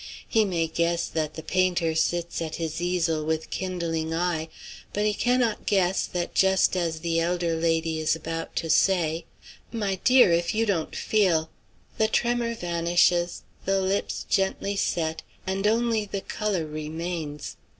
[0.27, 4.49] He may guess that the painter sits at his easel with kindling eye;
[4.93, 9.25] but he cannot guess that just as the elder lady is about to say,
[9.71, 11.51] "My dear, if you don't feel"
[11.99, 17.55] the tremor vanishes, the lips gently set, and only the color remains.